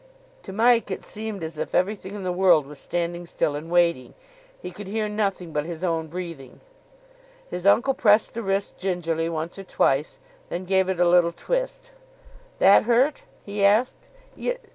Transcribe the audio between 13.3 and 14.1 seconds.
he asked.